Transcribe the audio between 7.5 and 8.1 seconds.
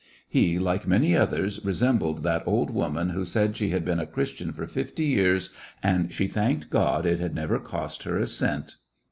cost